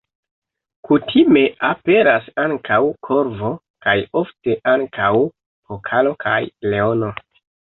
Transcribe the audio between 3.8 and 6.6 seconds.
kaj ofte ankaŭ pokalo kaj